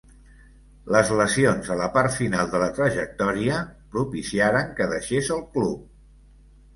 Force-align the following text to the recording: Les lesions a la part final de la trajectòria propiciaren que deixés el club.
Les 0.93 1.09
lesions 1.17 1.67
a 1.75 1.75
la 1.81 1.89
part 1.97 2.15
final 2.15 2.49
de 2.53 2.61
la 2.63 2.69
trajectòria 2.79 3.59
propiciaren 3.97 4.73
que 4.81 4.89
deixés 4.95 5.31
el 5.37 5.45
club. 5.59 5.85